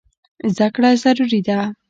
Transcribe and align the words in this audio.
زده 0.55 0.67
کړه 0.75 0.89
ضروري 1.03 1.39
ده. 1.47 1.59